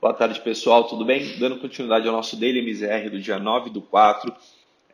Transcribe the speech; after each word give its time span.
Boa 0.00 0.14
tarde, 0.14 0.40
pessoal, 0.40 0.84
tudo 0.84 1.04
bem? 1.04 1.36
Dando 1.36 1.58
continuidade 1.58 2.08
ao 2.08 2.14
nosso 2.14 2.34
Daily 2.34 2.60
MZR 2.62 3.10
do 3.10 3.20
dia 3.20 3.38
9 3.38 3.68
do 3.68 3.82
4. 3.82 4.34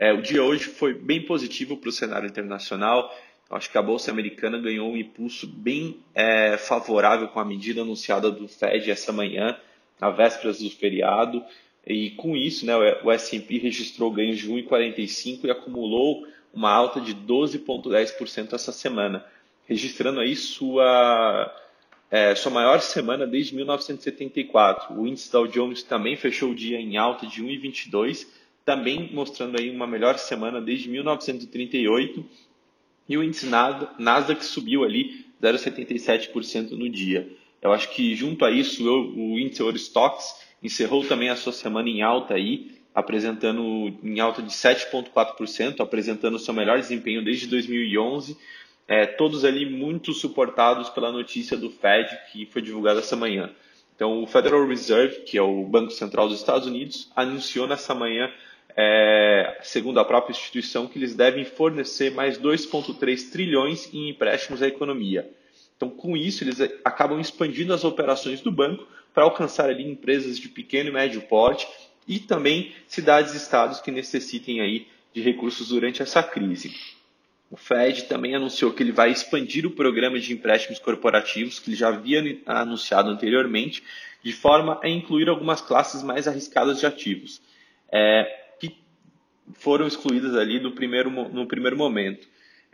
É, 0.00 0.12
o 0.12 0.20
dia 0.20 0.42
hoje 0.42 0.64
foi 0.64 0.94
bem 0.94 1.22
positivo 1.22 1.76
para 1.76 1.90
o 1.90 1.92
cenário 1.92 2.28
internacional. 2.28 3.16
Acho 3.48 3.70
que 3.70 3.78
a 3.78 3.82
Bolsa 3.82 4.10
Americana 4.10 4.58
ganhou 4.58 4.90
um 4.90 4.96
impulso 4.96 5.46
bem 5.46 5.98
é, 6.12 6.56
favorável 6.56 7.28
com 7.28 7.38
a 7.38 7.44
medida 7.44 7.82
anunciada 7.82 8.32
do 8.32 8.48
Fed 8.48 8.90
essa 8.90 9.12
manhã, 9.12 9.56
na 10.00 10.10
vésperas 10.10 10.58
do 10.58 10.68
feriado. 10.70 11.40
E 11.86 12.10
com 12.10 12.36
isso, 12.36 12.66
né, 12.66 12.74
o 13.04 13.12
S&P 13.12 13.58
registrou 13.58 14.10
ganhos 14.10 14.40
de 14.40 14.50
1,45 14.50 15.44
e 15.44 15.50
acumulou 15.52 16.26
uma 16.52 16.72
alta 16.72 17.00
de 17.00 17.14
12,10% 17.14 18.54
essa 18.54 18.72
semana, 18.72 19.24
registrando 19.68 20.18
aí 20.18 20.34
sua 20.34 21.54
é, 22.10 22.34
sua 22.34 22.52
maior 22.52 22.80
semana 22.80 23.26
desde 23.26 23.54
1974. 23.54 24.94
O 24.94 25.06
índice 25.06 25.30
Dow 25.30 25.46
Jones 25.46 25.82
também 25.82 26.16
fechou 26.16 26.50
o 26.50 26.54
dia 26.54 26.78
em 26.78 26.96
alta 26.96 27.26
de 27.26 27.42
1,22, 27.42 28.26
também 28.64 29.10
mostrando 29.12 29.58
aí 29.58 29.70
uma 29.70 29.86
melhor 29.86 30.18
semana 30.18 30.60
desde 30.60 30.88
1938. 30.88 32.24
E 33.08 33.16
o 33.16 33.22
índice 33.22 33.46
Nasdaq 33.98 34.44
subiu 34.44 34.84
ali 34.84 35.24
0,77% 35.42 36.72
no 36.72 36.88
dia. 36.88 37.28
Eu 37.60 37.72
acho 37.72 37.90
que 37.90 38.14
junto 38.14 38.44
a 38.44 38.50
isso 38.50 38.84
o 38.84 39.38
índice 39.38 39.60
Eurostox 39.60 40.40
encerrou 40.62 41.04
também 41.04 41.28
a 41.28 41.36
sua 41.36 41.52
semana 41.52 41.88
em 41.88 42.02
alta 42.02 42.34
aí, 42.34 42.76
apresentando 42.94 43.94
em 44.02 44.20
alta 44.20 44.42
de 44.42 44.50
7,4%, 44.50 45.80
apresentando 45.80 46.38
seu 46.38 46.54
melhor 46.54 46.78
desempenho 46.78 47.24
desde 47.24 47.46
2011 47.46 48.36
é, 48.88 49.06
todos 49.06 49.44
ali 49.44 49.68
muito 49.68 50.12
suportados 50.12 50.88
pela 50.90 51.10
notícia 51.10 51.56
do 51.56 51.70
Fed 51.70 52.08
que 52.30 52.46
foi 52.46 52.62
divulgada 52.62 53.00
essa 53.00 53.16
manhã. 53.16 53.50
Então, 53.94 54.22
o 54.22 54.26
Federal 54.26 54.66
Reserve, 54.66 55.22
que 55.22 55.38
é 55.38 55.42
o 55.42 55.64
Banco 55.64 55.90
Central 55.90 56.28
dos 56.28 56.38
Estados 56.38 56.66
Unidos, 56.66 57.10
anunciou 57.16 57.66
nessa 57.66 57.94
manhã, 57.94 58.30
é, 58.76 59.58
segundo 59.62 59.98
a 59.98 60.04
própria 60.04 60.32
instituição, 60.32 60.86
que 60.86 60.98
eles 60.98 61.14
devem 61.14 61.46
fornecer 61.46 62.12
mais 62.12 62.38
2,3 62.38 63.30
trilhões 63.30 63.92
em 63.94 64.10
empréstimos 64.10 64.62
à 64.62 64.68
economia. 64.68 65.30
Então, 65.76 65.88
com 65.88 66.14
isso, 66.14 66.44
eles 66.44 66.60
acabam 66.84 67.18
expandindo 67.18 67.72
as 67.72 67.84
operações 67.84 68.42
do 68.42 68.52
banco 68.52 68.86
para 69.14 69.24
alcançar 69.24 69.70
ali 69.70 69.82
empresas 69.82 70.38
de 70.38 70.48
pequeno 70.48 70.90
e 70.90 70.92
médio 70.92 71.22
porte 71.22 71.66
e 72.06 72.18
também 72.18 72.74
cidades 72.86 73.32
e 73.32 73.38
estados 73.38 73.80
que 73.80 73.90
necessitem 73.90 74.60
aí 74.60 74.86
de 75.14 75.22
recursos 75.22 75.68
durante 75.68 76.02
essa 76.02 76.22
crise. 76.22 76.74
O 77.50 77.56
Fed 77.56 78.04
também 78.04 78.34
anunciou 78.34 78.72
que 78.72 78.82
ele 78.82 78.92
vai 78.92 79.10
expandir 79.10 79.66
o 79.66 79.70
programa 79.70 80.18
de 80.18 80.32
empréstimos 80.32 80.78
corporativos, 80.78 81.58
que 81.58 81.70
ele 81.70 81.76
já 81.76 81.88
havia 81.88 82.40
anunciado 82.44 83.08
anteriormente, 83.08 83.82
de 84.22 84.32
forma 84.32 84.80
a 84.82 84.88
incluir 84.88 85.28
algumas 85.28 85.60
classes 85.60 86.02
mais 86.02 86.26
arriscadas 86.26 86.80
de 86.80 86.86
ativos, 86.86 87.40
é, 87.90 88.24
que 88.58 88.76
foram 89.54 89.86
excluídas 89.86 90.34
ali 90.34 90.58
no 90.58 90.72
primeiro, 90.72 91.10
no 91.10 91.46
primeiro 91.46 91.76
momento. 91.76 92.26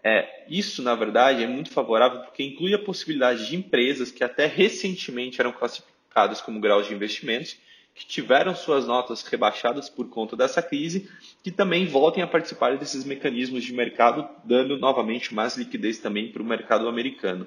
É, 0.03 0.47
isso, 0.49 0.83
na 0.83 0.95
verdade, 0.95 1.45
é 1.45 1.47
muito 1.47 1.71
favorável 1.71 2.21
porque 2.21 2.43
inclui 2.43 2.75
a 2.75 2.79
possibilidade 2.79 3.47
de 3.47 3.55
empresas 3.55 4.11
que 4.11 4.25
até 4.25 4.47
recentemente 4.47 5.41
eram 5.41 5.53
classificadas 5.53 6.41
como 6.41 6.59
graus 6.59 6.89
de 6.89 6.95
investimentos 6.95 7.57
que 7.95 8.07
tiveram 8.07 8.55
suas 8.55 8.87
notas 8.87 9.23
rebaixadas 9.23 9.91
por 9.91 10.09
conta 10.09 10.35
dessa 10.35 10.63
crise, 10.63 11.11
que 11.43 11.51
também 11.51 11.87
voltem 11.87 12.23
a 12.23 12.27
participar 12.27 12.77
desses 12.79 13.05
mecanismos 13.05 13.63
de 13.63 13.73
mercado, 13.73 14.27
dando 14.45 14.79
novamente 14.79 15.35
mais 15.35 15.57
liquidez 15.57 15.99
também 15.99 16.33
para 16.33 16.43
o 16.43 16.45
mercado 16.45 16.89
americano. 16.89 17.47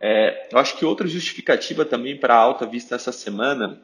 É, 0.00 0.48
eu 0.52 0.58
acho 0.58 0.76
que 0.76 0.84
outra 0.84 1.08
justificativa 1.08 1.84
também 1.84 2.16
para 2.16 2.34
a 2.34 2.38
alta 2.38 2.66
vista 2.66 2.94
essa 2.94 3.10
semana 3.10 3.80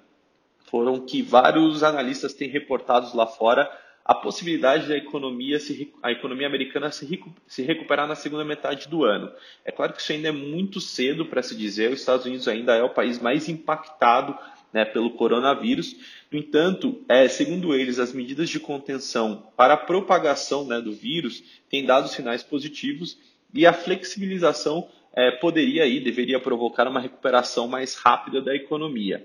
foram 0.70 1.00
que 1.00 1.22
vários 1.22 1.82
analistas 1.82 2.34
têm 2.34 2.48
reportado 2.48 3.16
lá 3.16 3.26
fora 3.26 3.70
a 4.04 4.14
possibilidade 4.14 4.86
da 4.86 4.96
economia, 4.96 5.58
se, 5.58 5.90
a 6.02 6.12
economia 6.12 6.46
americana 6.46 6.90
se, 6.90 7.18
se 7.46 7.62
recuperar 7.62 8.06
na 8.06 8.14
segunda 8.14 8.44
metade 8.44 8.86
do 8.86 9.02
ano. 9.02 9.32
É 9.64 9.72
claro 9.72 9.94
que 9.94 10.02
isso 10.02 10.12
ainda 10.12 10.28
é 10.28 10.32
muito 10.32 10.78
cedo 10.78 11.24
para 11.24 11.42
se 11.42 11.56
dizer, 11.56 11.90
os 11.90 12.00
Estados 12.00 12.26
Unidos 12.26 12.46
ainda 12.46 12.74
é 12.74 12.82
o 12.82 12.90
país 12.90 13.18
mais 13.18 13.48
impactado 13.48 14.38
né, 14.74 14.84
pelo 14.84 15.10
coronavírus. 15.10 15.94
No 16.32 16.36
entanto, 16.36 17.00
é, 17.08 17.28
segundo 17.28 17.72
eles, 17.72 18.00
as 18.00 18.12
medidas 18.12 18.50
de 18.50 18.58
contenção 18.58 19.46
para 19.56 19.74
a 19.74 19.78
propagação 19.78 20.66
né, 20.66 20.80
do 20.80 20.92
vírus 20.92 21.44
têm 21.70 21.86
dado 21.86 22.08
sinais 22.08 22.42
positivos 22.42 23.16
e 23.54 23.64
a 23.64 23.72
flexibilização 23.72 24.88
é, 25.14 25.30
poderia 25.30 25.86
e 25.86 26.00
deveria 26.00 26.40
provocar 26.40 26.88
uma 26.88 26.98
recuperação 26.98 27.68
mais 27.68 27.94
rápida 27.94 28.42
da 28.42 28.52
economia. 28.52 29.24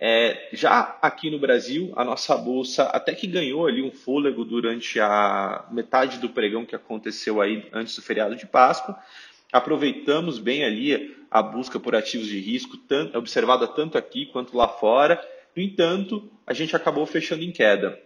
É, 0.00 0.48
já 0.52 0.98
aqui 1.00 1.30
no 1.30 1.38
Brasil, 1.38 1.92
a 1.94 2.04
nossa 2.04 2.36
bolsa 2.36 2.82
até 2.82 3.14
que 3.14 3.28
ganhou 3.28 3.64
ali 3.64 3.80
um 3.80 3.92
fôlego 3.92 4.44
durante 4.44 4.98
a 4.98 5.66
metade 5.70 6.18
do 6.18 6.28
pregão 6.28 6.66
que 6.66 6.74
aconteceu 6.74 7.40
aí 7.40 7.68
antes 7.72 7.94
do 7.94 8.02
feriado 8.02 8.34
de 8.34 8.44
Páscoa, 8.44 8.98
aproveitamos 9.54 10.40
bem 10.40 10.64
ali 10.64 11.16
a 11.30 11.40
busca 11.40 11.78
por 11.78 11.94
ativos 11.94 12.26
de 12.26 12.40
risco, 12.40 12.76
tanto, 12.76 13.16
observada 13.16 13.68
tanto 13.68 13.96
aqui 13.96 14.26
quanto 14.26 14.56
lá 14.56 14.66
fora. 14.66 15.24
No 15.54 15.62
entanto, 15.62 16.28
a 16.44 16.52
gente 16.52 16.74
acabou 16.74 17.06
fechando 17.06 17.44
em 17.44 17.52
queda. 17.52 17.96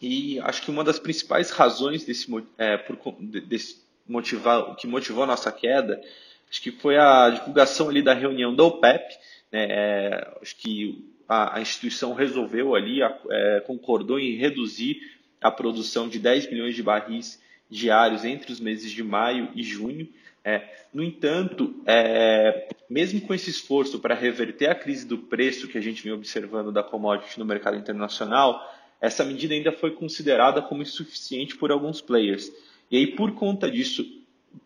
E 0.00 0.40
acho 0.40 0.60
que 0.62 0.72
uma 0.72 0.82
das 0.82 0.98
principais 0.98 1.50
razões 1.50 2.04
desse, 2.04 2.26
é, 2.58 2.76
por, 2.76 3.14
desse 3.20 3.80
motivar, 4.08 4.74
que 4.74 4.88
motivou 4.88 5.22
a 5.22 5.26
nossa 5.28 5.52
queda, 5.52 6.02
acho 6.50 6.60
que 6.60 6.72
foi 6.72 6.96
a 6.96 7.30
divulgação 7.30 7.88
ali 7.88 8.02
da 8.02 8.12
reunião 8.12 8.52
da 8.52 8.64
OPEP. 8.64 9.14
Né, 9.52 9.66
é, 9.70 10.32
acho 10.42 10.56
que 10.56 11.08
a, 11.28 11.58
a, 11.58 11.60
instituição 11.60 12.12
resolveu 12.12 12.74
ali, 12.74 13.00
é, 13.30 13.60
concordou 13.60 14.18
em 14.18 14.36
reduzir 14.36 15.00
a 15.40 15.50
produção 15.50 16.08
de 16.08 16.18
10 16.18 16.50
milhões 16.50 16.74
de 16.74 16.82
barris 16.82 17.40
diários 17.72 18.22
entre 18.24 18.52
os 18.52 18.60
meses 18.60 18.90
de 18.92 19.02
maio 19.02 19.48
e 19.54 19.62
junho. 19.62 20.06
É, 20.44 20.68
no 20.92 21.02
entanto, 21.02 21.74
é, 21.86 22.68
mesmo 22.88 23.20
com 23.22 23.32
esse 23.32 23.48
esforço 23.48 23.98
para 23.98 24.14
reverter 24.14 24.68
a 24.68 24.74
crise 24.74 25.06
do 25.06 25.16
preço 25.16 25.68
que 25.68 25.78
a 25.78 25.80
gente 25.80 26.02
vem 26.02 26.12
observando 26.12 26.70
da 26.70 26.82
commodity 26.82 27.38
no 27.38 27.46
mercado 27.46 27.76
internacional, 27.76 28.60
essa 29.00 29.24
medida 29.24 29.54
ainda 29.54 29.72
foi 29.72 29.92
considerada 29.92 30.60
como 30.60 30.82
insuficiente 30.82 31.56
por 31.56 31.72
alguns 31.72 32.00
players. 32.00 32.52
E 32.90 32.98
aí, 32.98 33.06
por 33.06 33.32
conta 33.32 33.70
disso, 33.70 34.04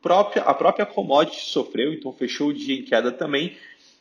própria, 0.02 0.42
a 0.42 0.52
própria 0.52 0.84
commodity 0.84 1.42
sofreu, 1.42 1.92
então 1.92 2.12
fechou 2.12 2.48
o 2.48 2.54
dia 2.54 2.76
em 2.76 2.82
queda 2.82 3.12
também, 3.12 3.56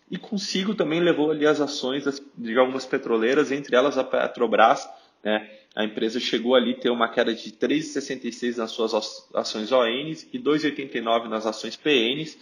e 0.09 0.17
consigo 0.17 0.73
também 0.73 0.99
levou 0.99 1.31
ali 1.31 1.45
as 1.45 1.61
ações 1.61 2.05
das, 2.05 2.21
de 2.37 2.57
algumas 2.57 2.85
petroleiras, 2.85 3.51
entre 3.51 3.75
elas 3.75 3.97
a 3.97 4.03
Petrobras, 4.03 4.87
né? 5.25 5.49
A 5.75 5.83
empresa 5.83 6.19
chegou 6.19 6.55
ali 6.55 6.71
a 6.71 6.79
ter 6.79 6.89
uma 6.89 7.09
queda 7.09 7.33
de 7.33 7.51
3,66 7.51 8.55
nas 8.55 8.71
suas 8.71 8.93
ações 9.33 9.71
ONs 9.71 10.29
e 10.31 10.39
2,89 10.39 11.27
nas 11.27 11.45
ações 11.45 11.75
PNs, 11.75 12.37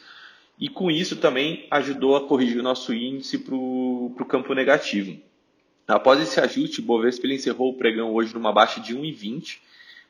e 0.60 0.70
com 0.70 0.92
isso 0.92 1.16
também 1.16 1.66
ajudou 1.72 2.16
a 2.16 2.28
corrigir 2.28 2.60
o 2.60 2.64
nosso 2.64 2.94
índice 2.94 3.40
para 3.40 3.56
o 3.56 4.26
campo 4.28 4.54
negativo. 4.54 5.20
Após 5.88 6.22
esse 6.22 6.40
ajuste, 6.40 6.80
o 6.80 6.84
Bovespa 6.84 7.26
encerrou 7.26 7.72
o 7.72 7.74
pregão 7.74 8.14
hoje 8.14 8.34
numa 8.34 8.54
baixa 8.54 8.80
de 8.80 8.96
1,20, 8.96 9.58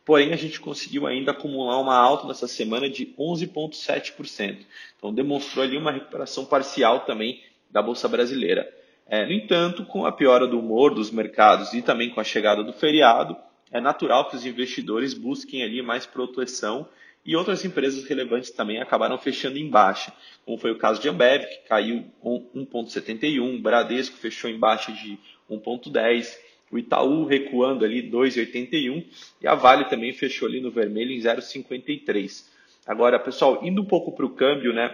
porém 0.03 0.33
a 0.33 0.35
gente 0.35 0.59
conseguiu 0.59 1.07
ainda 1.07 1.31
acumular 1.31 1.79
uma 1.79 1.95
alta 1.95 2.27
nessa 2.27 2.47
semana 2.47 2.89
de 2.89 3.05
11,7%. 3.17 4.65
Então 4.97 5.13
demonstrou 5.13 5.63
ali 5.63 5.77
uma 5.77 5.91
recuperação 5.91 6.45
parcial 6.45 7.01
também 7.01 7.41
da 7.71 7.81
Bolsa 7.81 8.07
Brasileira. 8.09 8.69
É, 9.07 9.25
no 9.25 9.31
entanto, 9.33 9.85
com 9.85 10.05
a 10.05 10.11
piora 10.11 10.47
do 10.47 10.59
humor 10.59 10.93
dos 10.93 11.11
mercados 11.11 11.73
e 11.73 11.81
também 11.81 12.09
com 12.09 12.19
a 12.19 12.23
chegada 12.23 12.63
do 12.63 12.73
feriado, 12.73 13.35
é 13.71 13.81
natural 13.81 14.29
que 14.29 14.35
os 14.35 14.45
investidores 14.45 15.13
busquem 15.13 15.63
ali 15.63 15.81
mais 15.81 16.05
proteção 16.05 16.87
e 17.25 17.35
outras 17.35 17.63
empresas 17.63 18.03
relevantes 18.05 18.51
também 18.51 18.81
acabaram 18.81 19.17
fechando 19.17 19.57
em 19.57 19.69
baixa, 19.69 20.11
como 20.45 20.57
foi 20.57 20.71
o 20.71 20.77
caso 20.77 21.01
de 21.01 21.07
Ambev, 21.07 21.45
que 21.45 21.69
caiu 21.69 22.05
1,71, 22.23 23.61
Bradesco 23.61 24.17
fechou 24.17 24.49
em 24.49 24.59
baixa 24.59 24.91
de 24.91 25.17
1,10, 25.49 26.37
o 26.69 26.77
Itaú 26.77 27.25
recuando 27.25 27.85
ali 27.85 28.09
2,81 28.09 29.05
e 29.41 29.47
a 29.47 29.55
Vale 29.55 29.85
também 29.85 30.11
fechou 30.11 30.47
ali 30.47 30.59
no 30.59 30.71
vermelho 30.71 31.11
em 31.11 31.19
0,53. 31.19 32.45
Agora, 32.85 33.19
pessoal, 33.19 33.59
indo 33.63 33.81
um 33.81 33.85
pouco 33.85 34.11
para 34.11 34.25
o 34.25 34.31
câmbio, 34.31 34.73
né? 34.73 34.93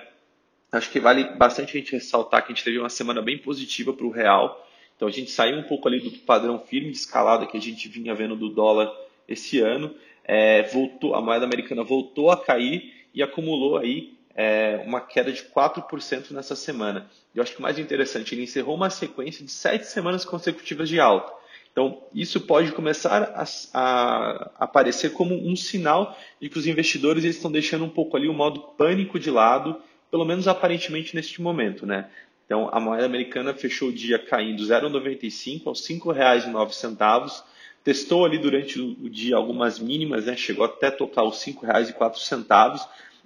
Acho 0.72 0.92
que 0.92 1.00
vale 1.00 1.24
bastante 1.36 1.76
a 1.76 1.80
gente 1.80 1.92
ressaltar 1.92 2.46
que 2.46 2.52
a 2.52 2.56
gente 2.56 2.64
teve 2.64 2.78
uma 2.78 2.90
semana 2.90 3.22
bem 3.22 3.38
positiva 3.38 3.92
para 3.92 4.06
o 4.06 4.12
real. 4.12 4.68
Então 4.96 5.08
a 5.08 5.12
gente 5.12 5.32
saiu 5.32 5.58
um 5.58 5.64
pouco 5.64 5.88
ali 5.88 6.00
do 6.00 6.12
padrão 6.20 6.60
firme 6.60 6.92
de 6.92 6.98
escalada 6.98 7.48
que 7.48 7.58
a 7.58 7.62
gente 7.62 7.88
vinha 7.88 8.14
vendo 8.14 8.36
do 8.36 8.50
dólar 8.50 8.92
esse 9.28 9.60
ano. 9.60 9.96
É, 10.24 10.64
voltou, 10.64 11.16
a 11.16 11.22
moeda 11.22 11.46
americana 11.46 11.84
voltou 11.84 12.30
a 12.30 12.38
cair 12.38 12.94
e 13.14 13.24
acumulou 13.24 13.78
aí 13.78 14.14
é, 14.36 14.84
uma 14.86 15.02
queda 15.02 15.32
de 15.32 15.42
4% 15.44 16.32
nessa 16.32 16.56
semana. 16.56 17.10
Eu 17.34 17.42
acho 17.42 17.54
que 17.54 17.60
o 17.60 17.62
mais 17.64 17.80
interessante, 17.80 18.36
ele 18.36 18.44
encerrou 18.44 18.76
uma 18.76 18.90
sequência 18.90 19.44
de 19.44 19.52
sete 19.52 19.88
semanas 19.88 20.24
consecutivas 20.24 20.88
de 20.88 21.00
alta. 21.00 21.34
Então, 21.72 22.04
isso 22.14 22.42
pode 22.42 22.72
começar 22.72 23.24
a, 23.36 23.46
a, 23.74 24.52
aparecer 24.60 25.14
como 25.14 25.34
um 25.34 25.56
sinal 25.56 26.18
de 26.42 26.50
que 26.50 26.58
os 26.58 26.68
investidores 26.68 27.24
eles 27.24 27.36
estão 27.36 27.52
deixando 27.52 27.86
um 27.86 27.90
pouco 27.90 28.18
ali 28.18 28.28
o 28.28 28.34
modo 28.34 28.62
pânico 28.78 29.20
de 29.20 29.32
lado 29.32 29.82
pelo 30.12 30.26
menos 30.26 30.48
aparentemente 30.48 31.16
neste 31.16 31.42
momento, 31.42 31.86
né? 31.86 32.10
Então, 32.50 32.68
a 32.72 32.80
moeda 32.80 33.06
americana 33.06 33.54
fechou 33.54 33.90
o 33.90 33.94
dia 33.94 34.18
caindo 34.18 34.64
0,95 34.64 35.68
aos 35.68 35.88
R$ 35.88 35.96
5,09. 35.96 37.44
Testou 37.84 38.26
ali 38.26 38.40
durante 38.40 38.80
o 38.80 39.08
dia 39.08 39.36
algumas 39.36 39.78
mínimas, 39.78 40.26
né? 40.26 40.36
chegou 40.36 40.66
até 40.66 40.90
tocar 40.90 41.24
os 41.24 41.44
R$ 41.44 41.54
5,04, 41.54 42.80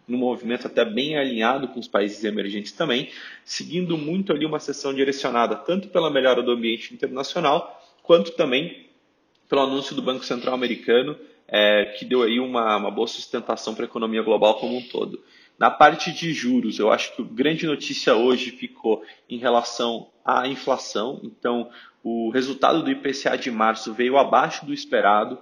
num 0.06 0.18
movimento 0.18 0.68
até 0.68 0.84
bem 0.84 1.18
alinhado 1.18 1.70
com 1.70 1.80
os 1.80 1.88
países 1.88 2.22
emergentes 2.26 2.74
também, 2.74 3.10
seguindo 3.46 3.98
muito 3.98 4.34
ali 4.34 4.46
uma 4.46 4.60
sessão 4.60 4.94
direcionada 4.94 5.56
tanto 5.56 5.88
pela 5.88 6.12
melhora 6.12 6.44
do 6.44 6.52
ambiente 6.52 6.94
internacional, 6.94 7.82
quanto 8.04 8.32
também 8.32 8.90
pelo 9.48 9.62
anúncio 9.62 9.96
do 9.96 10.02
Banco 10.02 10.26
Central 10.26 10.54
americano, 10.54 11.18
é, 11.48 11.94
que 11.98 12.04
deu 12.04 12.24
aí 12.24 12.40
uma, 12.40 12.76
uma 12.76 12.92
boa 12.92 13.08
sustentação 13.08 13.74
para 13.74 13.86
a 13.86 13.88
economia 13.88 14.22
global 14.22 14.56
como 14.56 14.78
um 14.78 14.82
todo. 14.82 15.24
Na 15.58 15.70
parte 15.70 16.12
de 16.12 16.34
juros, 16.34 16.80
eu 16.80 16.92
acho 16.92 17.16
que 17.16 17.22
a 17.22 17.26
grande 17.26 17.66
notícia 17.66 18.16
hoje 18.16 18.52
ficou 18.52 19.04
em 19.30 19.38
relação 19.38 20.10
à 20.26 20.48
inflação. 20.48 21.20
Então, 21.24 21.70
o 22.04 22.30
resultado 22.32 22.84
do 22.84 22.92
IPCA 22.92 23.38
de 23.38 23.52
março 23.52 23.94
veio 23.94 24.18
abaixo 24.18 24.66
do 24.66 24.74
esperado 24.74 25.38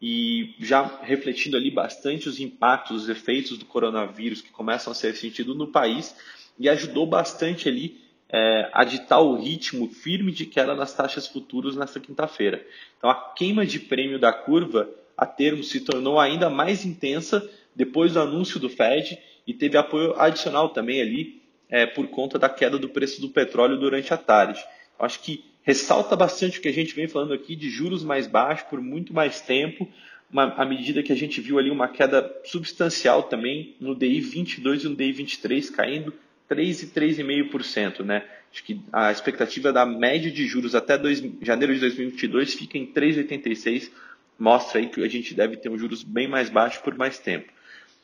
e 0.00 0.54
já 0.58 1.00
refletindo 1.02 1.56
ali 1.56 1.70
bastante 1.70 2.28
os 2.28 2.40
impactos, 2.40 3.04
os 3.04 3.08
efeitos 3.08 3.56
do 3.56 3.64
coronavírus 3.64 4.42
que 4.42 4.50
começam 4.50 4.90
a 4.90 4.94
ser 4.94 5.14
sentidos 5.14 5.56
no 5.56 5.68
país 5.68 6.14
e 6.58 6.68
ajudou 6.68 7.06
bastante 7.06 7.68
ali 7.68 8.02
é, 8.28 8.68
a 8.72 8.82
ditar 8.82 9.20
o 9.20 9.36
ritmo 9.36 9.88
firme 9.88 10.32
de 10.32 10.44
queda 10.44 10.74
nas 10.74 10.92
taxas 10.92 11.26
futuras 11.26 11.76
nesta 11.76 12.00
quinta-feira. 12.00 12.66
Então, 12.98 13.08
a 13.08 13.14
queima 13.14 13.64
de 13.64 13.78
prêmio 13.78 14.18
da 14.18 14.32
curva 14.32 14.90
a 15.16 15.24
termo 15.24 15.62
se 15.62 15.80
tornou 15.80 16.18
ainda 16.18 16.50
mais 16.50 16.84
intensa 16.84 17.48
depois 17.74 18.14
do 18.14 18.20
anúncio 18.20 18.58
do 18.58 18.68
Fed 18.68 19.18
e 19.46 19.54
teve 19.54 19.76
apoio 19.76 20.14
adicional 20.20 20.70
também 20.70 21.00
ali 21.00 21.42
é, 21.68 21.86
por 21.86 22.06
conta 22.08 22.38
da 22.38 22.48
queda 22.48 22.78
do 22.78 22.88
preço 22.88 23.20
do 23.20 23.30
petróleo 23.30 23.78
durante 23.78 24.12
a 24.12 24.16
tarde. 24.16 24.62
Acho 24.98 25.20
que 25.20 25.44
ressalta 25.62 26.14
bastante 26.14 26.58
o 26.58 26.62
que 26.62 26.68
a 26.68 26.72
gente 26.72 26.94
vem 26.94 27.08
falando 27.08 27.32
aqui 27.32 27.56
de 27.56 27.70
juros 27.70 28.04
mais 28.04 28.26
baixos 28.26 28.68
por 28.68 28.80
muito 28.80 29.14
mais 29.14 29.40
tempo, 29.40 29.88
uma, 30.30 30.44
à 30.54 30.64
medida 30.64 31.02
que 31.02 31.12
a 31.12 31.16
gente 31.16 31.40
viu 31.40 31.58
ali 31.58 31.70
uma 31.70 31.88
queda 31.88 32.30
substancial 32.44 33.24
também 33.24 33.76
no 33.80 33.94
DI 33.94 34.20
22 34.20 34.84
e 34.84 34.88
no 34.88 34.96
DI 34.96 35.12
23 35.12 35.70
caindo 35.70 36.14
3 36.48 36.82
e 36.82 36.86
3,5%, 36.88 38.00
né? 38.00 38.24
Acho 38.52 38.64
que 38.64 38.80
a 38.92 39.10
expectativa 39.10 39.72
da 39.72 39.86
média 39.86 40.30
de 40.30 40.46
juros 40.46 40.74
até 40.74 40.98
dois, 40.98 41.22
janeiro 41.40 41.72
de 41.72 41.80
2022 41.80 42.52
fica 42.52 42.76
em 42.76 42.86
3,86, 42.86 43.90
mostra 44.38 44.78
aí 44.78 44.88
que 44.88 45.02
a 45.02 45.08
gente 45.08 45.32
deve 45.32 45.56
ter 45.56 45.70
um 45.70 45.78
juros 45.78 46.02
bem 46.02 46.28
mais 46.28 46.50
baixo 46.50 46.82
por 46.82 46.94
mais 46.94 47.18
tempo. 47.18 47.50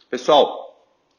Pessoal, 0.08 0.67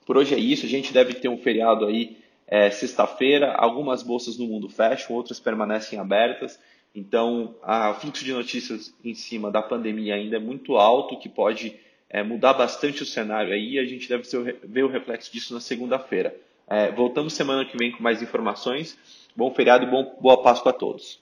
por 0.09 0.17
hoje 0.17 0.33
é 0.33 0.39
isso. 0.39 0.65
A 0.65 0.69
gente 0.69 0.91
deve 0.91 1.13
ter 1.13 1.29
um 1.29 1.37
feriado 1.37 1.85
aí 1.85 2.17
é, 2.47 2.71
sexta-feira. 2.71 3.53
Algumas 3.53 4.01
bolsas 4.01 4.39
no 4.39 4.47
mundo 4.47 4.67
fecham, 4.67 5.15
outras 5.15 5.39
permanecem 5.39 5.99
abertas. 5.99 6.59
Então, 6.95 7.53
o 7.63 7.93
fluxo 7.93 8.25
de 8.25 8.33
notícias 8.33 8.91
em 9.05 9.13
cima 9.13 9.51
da 9.51 9.61
pandemia 9.61 10.15
ainda 10.15 10.37
é 10.37 10.39
muito 10.39 10.77
alto, 10.77 11.19
que 11.19 11.29
pode 11.29 11.79
é, 12.09 12.23
mudar 12.23 12.53
bastante 12.53 13.03
o 13.03 13.05
cenário 13.05 13.53
aí. 13.53 13.77
A 13.77 13.85
gente 13.85 14.09
deve 14.09 14.23
ver 14.63 14.83
o 14.83 14.87
reflexo 14.87 15.31
disso 15.31 15.53
na 15.53 15.59
segunda-feira. 15.59 16.35
É, 16.67 16.91
voltamos 16.91 17.33
semana 17.33 17.63
que 17.63 17.77
vem 17.77 17.91
com 17.91 18.01
mais 18.01 18.19
informações. 18.19 18.97
Bom 19.35 19.53
feriado 19.53 19.85
e 19.85 19.91
bom, 19.91 20.17
boa 20.19 20.41
Páscoa 20.41 20.71
a 20.71 20.73
todos. 20.73 21.19